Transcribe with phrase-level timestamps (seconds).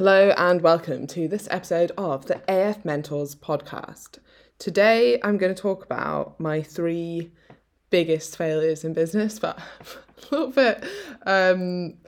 [0.00, 4.16] Hello and welcome to this episode of the AF Mentors podcast.
[4.58, 7.32] Today I'm going to talk about my three
[7.90, 9.58] biggest failures in business, but
[10.32, 10.82] a little bit,
[11.26, 11.98] um,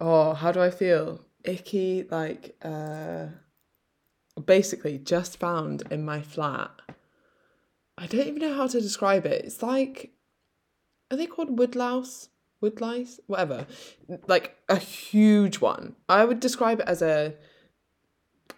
[0.00, 1.20] oh, how do I feel?
[1.44, 3.26] Icky, like, uh,
[4.44, 6.72] basically just found in my flat.
[7.96, 9.44] I don't even know how to describe it.
[9.44, 10.10] It's like,
[11.08, 12.30] are they called woodlouse?
[12.60, 13.20] Woodlice?
[13.26, 13.66] Whatever.
[14.26, 15.96] Like a huge one.
[16.08, 17.34] I would describe it as a,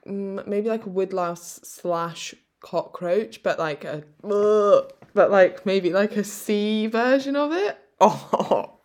[0.06, 6.24] mm, maybe like a woodlouse slash cockroach, but like a, but like maybe like a
[6.24, 7.78] sea version of it.
[8.02, 8.78] Oh,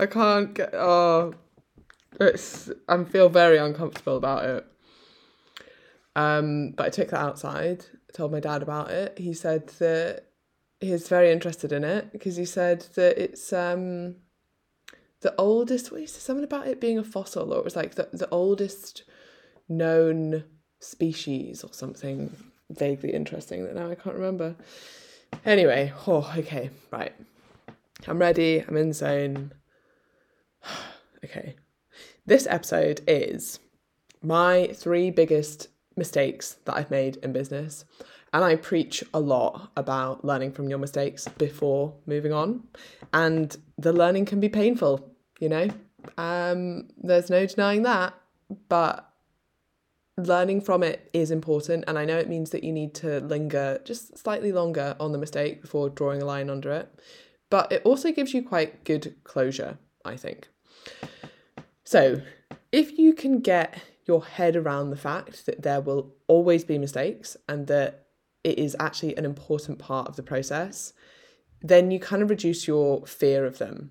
[0.00, 1.34] I can't get, oh,
[2.18, 4.66] it's, I feel very uncomfortable about it.
[6.16, 9.18] Um, but I took that outside, told my dad about it.
[9.18, 10.24] He said that
[10.80, 14.16] he's very interested in it because he said that it's um
[15.26, 18.08] the oldest what is something about it being a fossil or it was like the,
[18.12, 19.02] the oldest
[19.68, 20.44] known
[20.78, 22.36] species or something
[22.70, 24.54] vaguely interesting that now I can't remember.
[25.44, 27.12] Anyway, oh okay, right.
[28.06, 29.52] I'm ready, I'm in zone.
[31.24, 31.56] okay.
[32.24, 33.58] This episode is
[34.22, 37.84] my three biggest mistakes that I've made in business.
[38.32, 42.62] And I preach a lot about learning from your mistakes before moving on.
[43.12, 45.68] And the learning can be painful, you know?
[46.18, 48.14] Um, there's no denying that.
[48.68, 49.10] But
[50.16, 51.84] learning from it is important.
[51.86, 55.18] And I know it means that you need to linger just slightly longer on the
[55.18, 56.88] mistake before drawing a line under it.
[57.50, 60.48] But it also gives you quite good closure, I think.
[61.84, 62.22] So
[62.72, 67.36] if you can get your head around the fact that there will always be mistakes
[67.48, 68.06] and that
[68.42, 70.92] it is actually an important part of the process,
[71.60, 73.90] then you kind of reduce your fear of them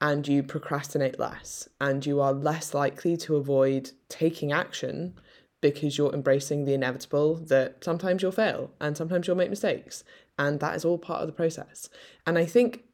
[0.00, 5.14] and you procrastinate less and you are less likely to avoid taking action
[5.60, 10.04] because you're embracing the inevitable that sometimes you'll fail and sometimes you'll make mistakes
[10.38, 11.88] and that is all part of the process.
[12.26, 12.84] And I think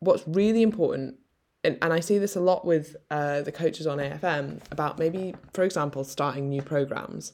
[0.00, 1.16] what's really important
[1.64, 5.34] and, and I see this a lot with uh, the coaches on AFM about maybe,
[5.52, 7.32] for example, starting new programs.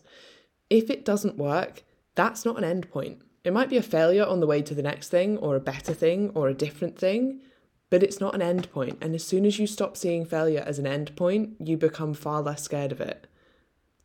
[0.71, 1.83] If it doesn't work,
[2.15, 3.19] that's not an end point.
[3.45, 5.93] It might be a failure on the way to the next thing, or a better
[5.93, 7.43] thing, or a different thing,
[7.91, 8.99] but it's not an end point.
[9.01, 12.43] And as soon as you stop seeing failure as an end point, you become far
[12.43, 13.27] less scared of it.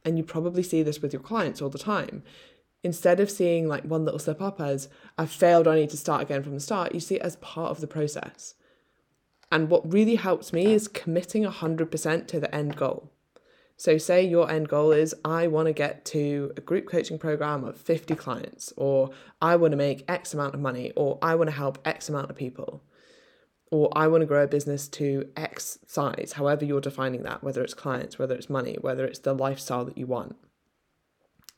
[0.06, 2.24] And you probably see this with your clients all the time.
[2.84, 6.22] Instead of seeing like one little slip up as, I've failed, I need to start
[6.22, 8.56] again from the start, you see it as part of the process.
[9.52, 13.12] And what really helps me is committing 100% to the end goal.
[13.76, 17.64] So, say your end goal is I want to get to a group coaching program
[17.64, 19.12] of 50 clients, or
[19.42, 22.30] I want to make X amount of money, or I want to help X amount
[22.30, 22.84] of people,
[23.72, 27.64] or I want to grow a business to X size, however you're defining that, whether
[27.64, 30.36] it's clients, whether it's money, whether it's the lifestyle that you want.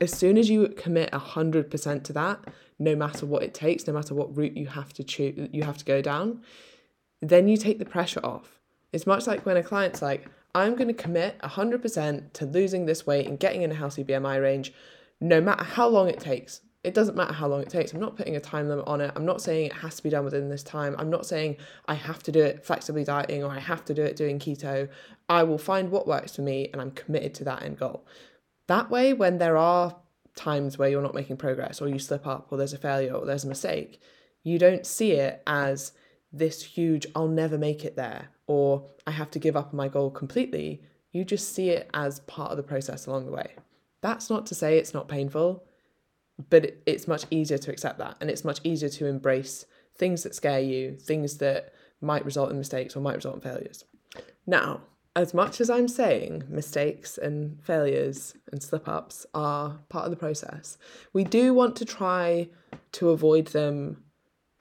[0.02, 2.40] As soon as you commit 100% to that,
[2.80, 5.78] no matter what it takes, no matter what route you have to choose, you have
[5.78, 6.42] to go down,
[7.22, 8.60] then you take the pressure off.
[8.92, 13.06] It's much like when a client's like, I'm going to commit 100% to losing this
[13.06, 14.74] weight and getting in a healthy BMI range,
[15.22, 16.62] no matter how long it takes.
[16.84, 17.94] It doesn't matter how long it takes.
[17.94, 19.12] I'm not putting a time limit on it.
[19.16, 20.96] I'm not saying it has to be done within this time.
[20.97, 24.02] I'm not saying I have to do it flexibly dieting or I have to do
[24.02, 24.90] it doing keto.
[25.30, 28.06] I will find what works for me and I'm committed to that end goal.
[28.66, 29.96] That way, when there are
[30.36, 33.25] times where you're not making progress or you slip up or there's a failure or
[33.25, 34.02] there's a mistake,
[34.44, 35.91] you don't see it as
[36.34, 39.88] this huge, I'll never make it there, or I have to give up on my
[39.88, 40.81] goal completely.
[41.12, 43.56] You just see it as part of the process along the way.
[44.02, 45.64] That's not to say it's not painful,
[46.50, 48.18] but it's much easier to accept that.
[48.22, 49.66] And it's much easier to embrace
[49.97, 53.85] things that scare you, things that might result in mistakes or might result in failures.
[54.47, 54.81] Now,
[55.16, 60.18] as much as I'm saying mistakes and failures and slip ups are part of the
[60.18, 60.78] process,
[61.13, 62.47] we do want to try
[62.94, 64.03] to avoid them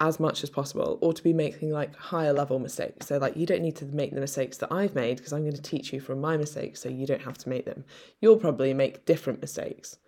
[0.00, 3.06] as much as possible or to be making like higher level mistakes.
[3.06, 5.54] So like you don't need to make the mistakes that I've made because I'm going
[5.54, 7.84] to teach you from my mistakes so you don't have to make them.
[8.20, 9.98] You'll probably make different mistakes,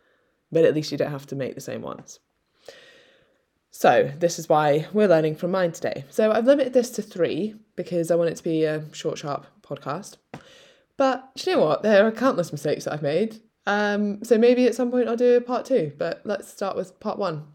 [0.52, 2.20] but at least you don't have to make the same ones.
[3.70, 6.04] So this is why we're learning from mine today.
[6.10, 9.46] So I've limited this to 3 because I want it to be a short sharp
[9.62, 10.18] podcast.
[10.98, 11.82] But you know what?
[11.82, 13.40] There are countless mistakes that I've made.
[13.66, 17.00] Um, so maybe at some point I'll do a part 2, but let's start with
[17.00, 17.46] part 1.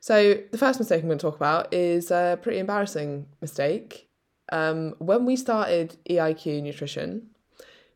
[0.00, 4.08] So the first mistake I'm going to talk about is a pretty embarrassing mistake.
[4.50, 7.28] Um, when we started EIQ Nutrition,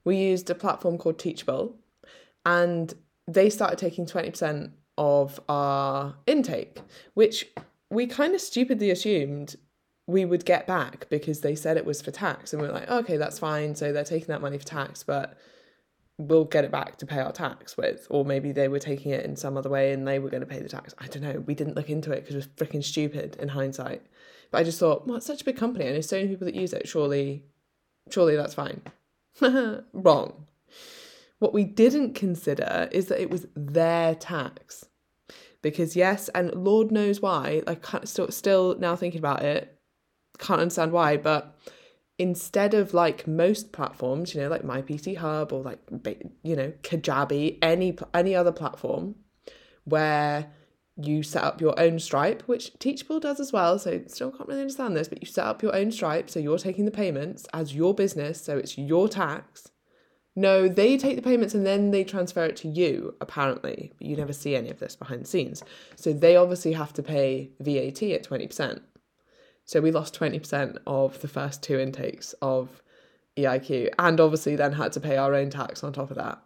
[0.05, 1.77] we used a platform called Teachable,
[2.45, 2.95] and
[3.29, 6.81] they started taking 20% of our intake,
[7.15, 7.47] which
[7.91, 9.57] we kind of stupidly assumed
[10.07, 12.53] we would get back because they said it was for tax.
[12.53, 13.75] And we are like, okay, that's fine.
[13.75, 15.37] So they're taking that money for tax, but
[16.19, 19.25] we'll get it back to pay our tax with, or maybe they were taking it
[19.25, 20.95] in some other way and they were going to pay the tax.
[20.99, 21.41] I don't know.
[21.41, 24.03] We didn't look into it because it was freaking stupid in hindsight.
[24.51, 25.89] But I just thought, well, it's such a big company.
[25.89, 26.89] I know so many people that use it.
[26.89, 27.45] Surely,
[28.11, 28.83] surely that's fine.
[29.93, 30.47] Wrong.
[31.39, 34.87] What we didn't consider is that it was their tax.
[35.63, 37.63] Because yes, and Lord knows why.
[37.67, 39.79] I can't still still now thinking about it,
[40.39, 41.59] can't understand why, but
[42.19, 45.81] instead of like most platforms, you know, like My PT Hub or like
[46.43, 49.17] you know Kajabi, any any other platform,
[49.85, 50.53] where
[50.97, 53.79] you set up your own Stripe, which Teachable does as well.
[53.79, 56.59] So still can't really understand this, but you set up your own Stripe, so you're
[56.59, 59.71] taking the payments as your business, so it's your tax.
[60.39, 63.93] No, they take the payments and then they transfer it to you, apparently.
[63.99, 65.65] But you never see any of this behind the scenes.
[65.97, 68.81] So they obviously have to pay VAT at 20%.
[69.65, 72.83] So we lost 20% of the first two intakes of
[73.37, 76.39] EIQ and obviously then had to pay our own tax on top of that.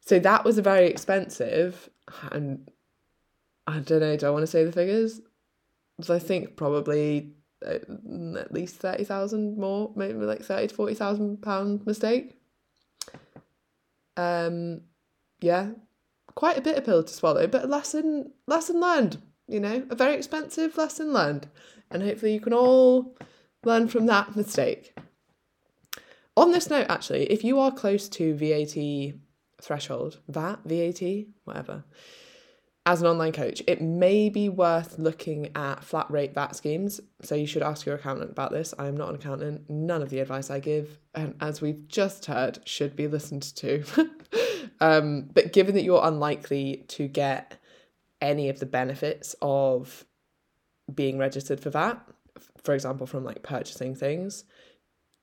[0.00, 1.90] So that was a very expensive
[2.30, 2.70] and
[3.66, 5.20] I don't know, do I want to say the figures?
[6.00, 7.32] So I think probably
[7.66, 7.78] uh,
[8.38, 12.35] at least 30,000 more, maybe like 30 to 40,000 pound mistake.
[14.16, 14.82] Um
[15.40, 15.70] yeah,
[16.34, 19.18] quite a bit of pill to swallow, but a lesson lesson learned,
[19.48, 21.48] you know, a very expensive lesson learned
[21.90, 23.16] and hopefully you can all
[23.64, 24.96] learn from that mistake.
[26.36, 29.14] On this note, actually, if you are close to VAT
[29.62, 31.84] threshold, VAT, VAT, whatever,
[32.86, 37.00] as an online coach, it may be worth looking at flat rate VAT schemes.
[37.20, 38.72] So you should ask your accountant about this.
[38.78, 39.68] I am not an accountant.
[39.68, 43.84] None of the advice I give, and as we've just heard, should be listened to.
[44.80, 47.60] um, but given that you're unlikely to get
[48.20, 50.04] any of the benefits of
[50.94, 52.00] being registered for that,
[52.62, 54.44] for example, from like purchasing things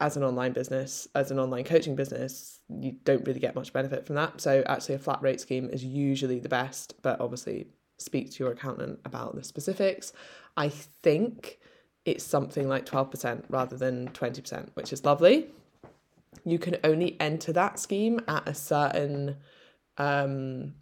[0.03, 4.05] as an online business, as an online coaching business, you don't really get much benefit
[4.05, 4.41] from that.
[4.41, 7.67] So actually a flat rate scheme is usually the best, but obviously
[7.99, 10.11] speak to your accountant about the specifics.
[10.57, 11.59] I think
[12.03, 15.47] it's something like 12% rather than 20%, which is lovely.
[16.43, 19.37] You can only enter that scheme at a certain
[19.97, 20.73] um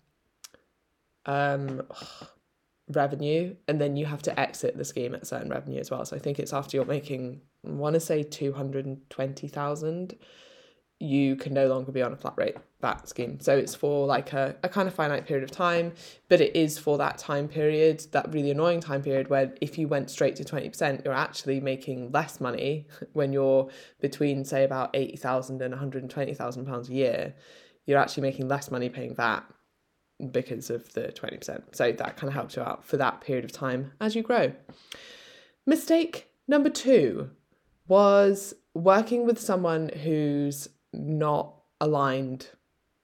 [1.28, 1.84] um
[2.88, 6.16] revenue and then you have to exit the scheme at certain revenue as well so
[6.16, 10.16] i think it's after you're making Want to say 220,000
[11.00, 14.34] you can no longer be on a flat rate VAT scheme so it's for like
[14.34, 15.92] a, a kind of finite period of time
[16.30, 19.88] but it is for that time period that really annoying time period where if you
[19.88, 23.68] went straight to 20% you're actually making less money when you're
[24.00, 27.34] between say about 80,000 and 120,000 pounds a year
[27.88, 29.44] you're actually making less money paying that
[30.30, 31.76] because of the 20%.
[31.76, 34.54] So that kind of helps you out for that period of time as you grow.
[35.66, 37.32] Mistake number two
[37.92, 42.48] was working with someone who's not aligned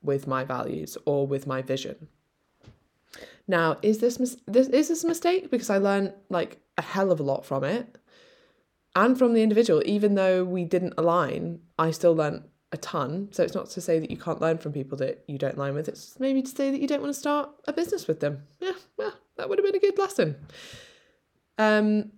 [0.01, 2.07] with my values or with my vision.
[3.49, 7.11] Now, is this mis- this is this a mistake because I learned like a hell
[7.11, 7.97] of a lot from it
[8.95, 13.27] and from the individual even though we didn't align, I still learned a ton.
[13.31, 15.73] So it's not to say that you can't learn from people that you don't align
[15.73, 15.89] with.
[15.89, 18.43] It's maybe to say that you don't want to start a business with them.
[18.61, 20.37] Yeah, well, that would have been a good lesson.
[21.57, 22.13] Um,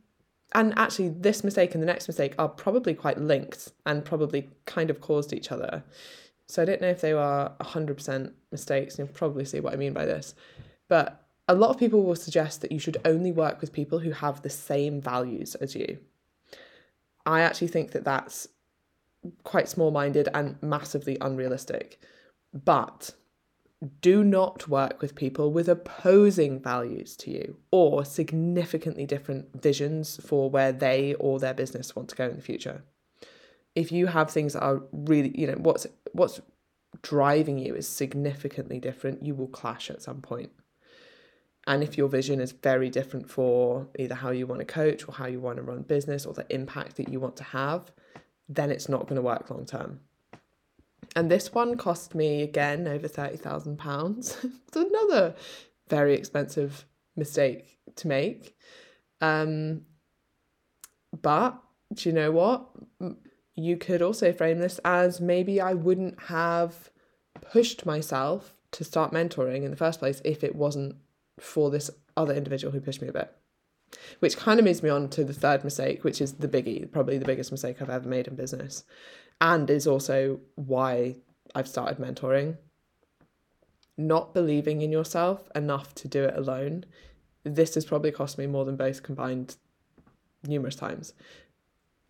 [0.54, 4.90] and actually, this mistake and the next mistake are probably quite linked and probably kind
[4.90, 5.84] of caused each other.
[6.48, 8.98] So I don't know if they are 100% mistakes.
[8.98, 10.34] You'll probably see what I mean by this.
[10.88, 14.12] But a lot of people will suggest that you should only work with people who
[14.12, 16.00] have the same values as you.
[17.28, 18.48] I actually think that that's
[19.44, 22.02] quite small minded and massively unrealistic.
[22.54, 23.12] But
[24.02, 30.50] do not work with people with opposing values to you or significantly different visions for
[30.50, 32.84] where they or their business want to go in the future.
[33.76, 36.42] If you have things that are really, you know, what's what's
[37.02, 40.52] driving you is significantly different, you will clash at some point.
[41.68, 45.14] And if your vision is very different for either how you want to coach or
[45.14, 47.92] how you want to run business or the impact that you want to have,
[48.50, 50.02] then it's not going to work long term.
[51.16, 54.18] And this one cost me again over £30,000.
[54.68, 55.36] it's another
[55.88, 58.56] very expensive mistake to make.
[59.22, 59.82] Um,
[61.22, 61.60] but
[61.94, 62.70] do you know what?
[63.56, 66.92] You could also frame this as maybe I wouldn't have
[67.42, 70.96] pushed myself to start mentoring in the first place if it wasn't
[71.40, 73.36] for this other individual who pushed me a bit.
[74.20, 77.18] Which kind of moves me on to the third mistake, which is the biggie, probably
[77.18, 78.84] the biggest mistake I've ever made in business,
[79.42, 81.16] and is also why
[81.56, 82.58] I've started mentoring.
[83.98, 86.86] Not believing in yourself enough to do it alone.
[87.44, 89.58] This has probably cost me more than both combined
[90.46, 91.14] numerous times.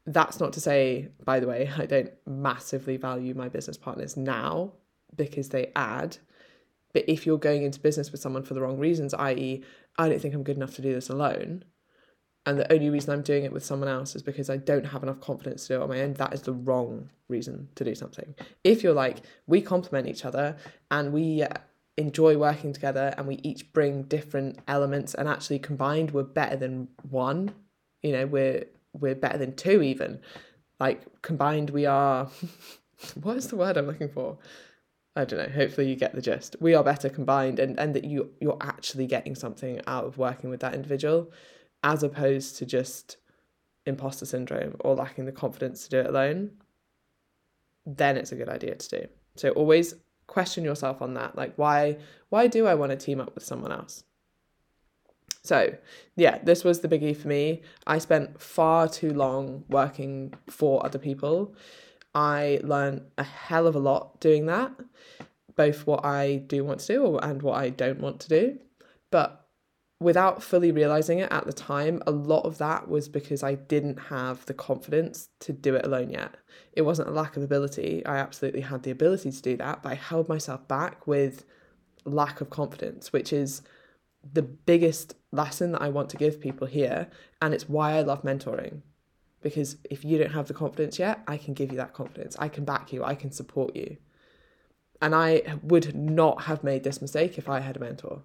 [0.05, 4.74] That's not to say, by the way, I don't massively value my business partners now.
[5.15, 6.17] because they add.
[6.93, 9.63] But if you're going into business with someone for the wrong reasons, i.e.,
[9.98, 11.65] I don't think I'm good enough to do this alone,
[12.50, 15.03] and the only reason I'm doing it with someone else is because I don't have
[15.03, 17.94] enough confidence to do it on my own, that is the wrong reason to do
[17.94, 18.34] something.
[18.63, 20.58] If you're like, we complement each other
[20.89, 21.44] and we
[21.96, 26.88] enjoy working together and we each bring different elements and actually combined we're better than
[27.08, 27.53] one,
[28.01, 30.20] you know, we're we're better than two even.
[30.79, 32.32] Like combined we are
[33.22, 34.39] what is the word I'm looking for?
[35.15, 35.53] I don't know.
[35.53, 36.56] Hopefully you get the gist.
[36.60, 40.50] We are better combined and, and that you you're actually getting something out of working
[40.50, 41.32] with that individual
[41.83, 43.17] as opposed to just
[43.86, 46.51] imposter syndrome or lacking the confidence to do it alone,
[47.86, 49.07] then it's a good idea to do.
[49.36, 49.95] So always
[50.27, 51.36] question yourself on that.
[51.36, 51.98] Like why
[52.29, 54.03] why do I want to team up with someone else?
[55.43, 55.75] So,
[56.15, 57.62] yeah, this was the biggie for me.
[57.88, 61.55] I spent far too long working for other people.
[62.13, 64.71] I learned a hell of a lot doing that,
[65.55, 68.59] both what I do want to do and what I don't want to do.
[69.12, 69.38] But
[70.00, 73.98] without fully realizing it at the time, a lot of that was because I didn't
[73.98, 76.36] have the confidence to do it alone yet.
[76.74, 78.06] It wasn't a lack of ability.
[78.06, 81.46] I absolutely had the ability to do that, but I held myself back with
[82.06, 83.62] lack of confidence, which is
[84.34, 87.10] the biggest lesson that I want to give people here.
[87.41, 88.82] And it's why I love mentoring.
[89.41, 92.38] Because if you don't have the confidence yet, I can give you that confidence.
[92.39, 93.98] I can back you, I can support you.
[95.01, 98.22] And I would not have made this mistake if I had a mentor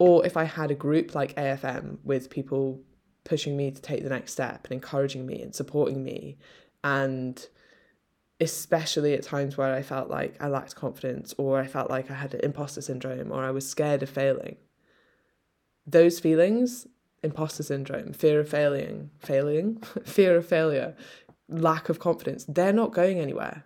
[0.00, 2.80] or if I had a group like AFM with people
[3.22, 6.38] pushing me to take the next step and encouraging me and supporting me
[6.82, 7.46] and
[8.40, 12.14] especially at times where I felt like I lacked confidence or I felt like I
[12.14, 14.56] had imposter syndrome or I was scared of failing.
[15.86, 16.86] Those feelings,
[17.22, 20.96] imposter syndrome, fear of failing, failing, fear of failure,
[21.50, 23.64] lack of confidence, they're not going anywhere.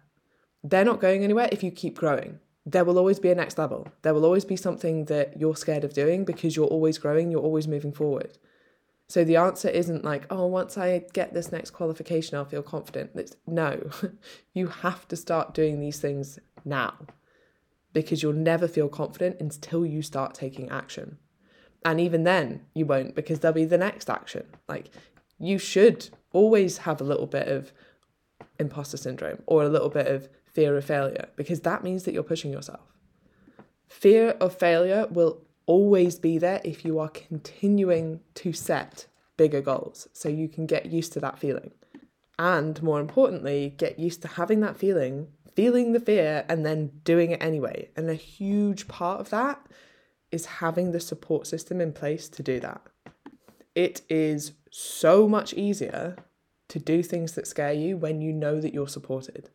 [0.64, 3.88] They're not going anywhere if you keep growing there will always be a next level.
[4.02, 7.40] There will always be something that you're scared of doing because you're always growing, you're
[7.42, 8.38] always moving forward.
[9.06, 13.10] So the answer isn't like, oh, once I get this next qualification, I'll feel confident.
[13.14, 13.90] It's, no,
[14.54, 16.94] you have to start doing these things now
[17.92, 21.18] because you'll never feel confident until you start taking action.
[21.84, 24.46] And even then, you won't because there'll be the next action.
[24.68, 24.88] Like,
[25.38, 27.72] you should always have a little bit of
[28.58, 32.22] imposter syndrome or a little bit of fear of failure because that means that you're
[32.22, 32.94] pushing yourself.
[33.88, 39.06] Fear of failure will always be there if you are continuing to set
[39.36, 41.72] bigger goals so you can get used to that feeling.
[42.38, 47.30] And more importantly, get used to having that feeling, feeling the fear, and then doing
[47.32, 47.88] it anyway.
[47.96, 49.64] And a huge part of that
[50.30, 52.80] is having the support system in place to do that.
[53.74, 56.16] It is so much easier
[56.68, 59.50] to do things that scare you when you know that you're supported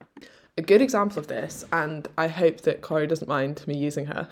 [0.60, 4.28] a good example of this, and I hope that Corey doesn't mind me using her.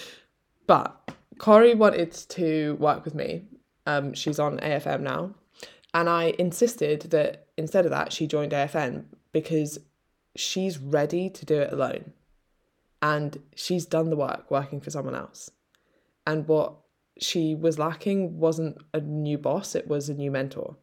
[0.68, 3.42] but Corey wanted to work with me.
[3.84, 5.34] Um, she's on AFM now.
[5.92, 9.80] And I insisted that instead of that, she joined AFM because
[10.36, 12.12] she's ready to do it alone.
[13.02, 15.50] And she's done the work working for someone else.
[16.28, 16.74] And what
[17.18, 20.76] she was lacking wasn't a new boss, it was a new mentor.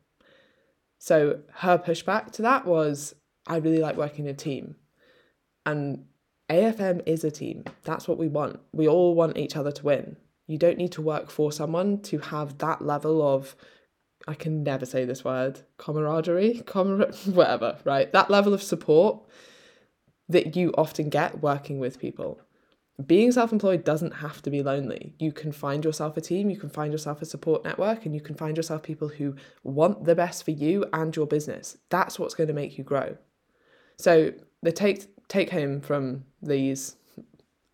[1.00, 3.16] So her pushback to that was
[3.48, 4.76] I really like working in a team.
[5.66, 6.06] And
[6.50, 7.64] AFM is a team.
[7.84, 8.60] That's what we want.
[8.74, 10.18] We all want each other to win.
[10.48, 13.56] You don't need to work for someone to have that level of,
[14.28, 18.12] I can never say this word, camaraderie, camar- whatever, right?
[18.12, 19.22] That level of support
[20.30, 22.40] that you often get working with people.
[23.04, 25.16] Being self employed doesn't have to be lonely.
[25.18, 28.22] You can find yourself a team, you can find yourself a support network, and you
[28.22, 31.78] can find yourself people who want the best for you and your business.
[31.90, 33.18] That's what's going to make you grow.
[33.98, 36.96] So the take take home from these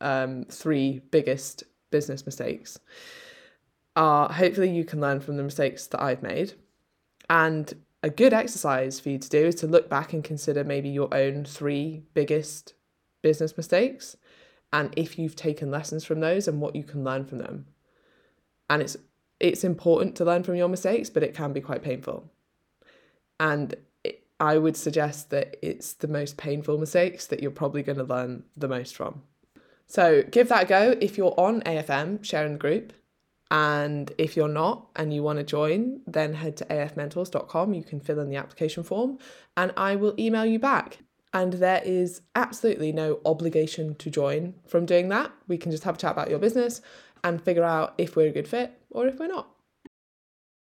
[0.02, 2.80] um, three biggest business mistakes
[3.96, 6.54] are hopefully you can learn from the mistakes that I've made.
[7.30, 10.90] And a good exercise for you to do is to look back and consider maybe
[10.90, 12.74] your own three biggest
[13.22, 14.16] business mistakes
[14.72, 17.66] and if you've taken lessons from those and what you can learn from them.
[18.70, 18.98] And it's
[19.40, 22.30] it's important to learn from your mistakes, but it can be quite painful.
[23.40, 23.74] And
[24.40, 28.44] I would suggest that it's the most painful mistakes that you're probably going to learn
[28.56, 29.24] the most from.
[29.88, 30.96] So give that a go.
[31.02, 32.94] If you're on AFM, share in the group.
[33.52, 37.74] And if you're not and you want to join, then head to afmentors.com.
[37.74, 39.18] You can fill in the application form
[39.58, 41.00] and I will email you back.
[41.34, 45.32] And there is absolutely no obligation to join from doing that.
[45.48, 46.82] We can just have a chat about your business
[47.24, 49.50] and figure out if we're a good fit or if we're not.